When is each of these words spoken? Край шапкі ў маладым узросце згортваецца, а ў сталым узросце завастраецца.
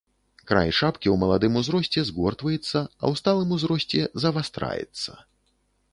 Край 0.51 0.71
шапкі 0.77 1.07
ў 1.11 1.15
маладым 1.23 1.59
узросце 1.61 2.05
згортваецца, 2.09 2.79
а 2.79 3.03
ў 3.11 3.23
сталым 3.23 3.49
узросце 3.59 4.01
завастраецца. 4.25 5.11